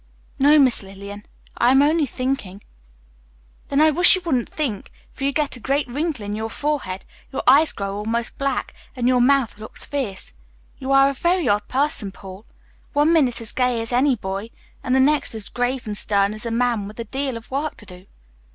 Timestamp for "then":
3.67-3.79